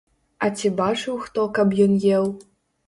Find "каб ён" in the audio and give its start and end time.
1.59-1.97